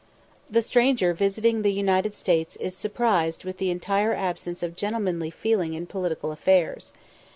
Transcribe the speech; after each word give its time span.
The 0.49 0.63
stranger 0.63 1.13
visiting 1.13 1.61
the 1.61 1.71
United 1.71 2.15
States 2.15 2.55
is 2.55 2.75
surprised 2.75 3.45
with 3.45 3.59
the 3.59 3.69
entire 3.69 4.15
absence 4.15 4.63
of 4.63 4.75
gentlemanly 4.75 5.29
feeling 5.29 5.75
in 5.75 5.85
political 5.85 6.31
affairs. 6.31 6.91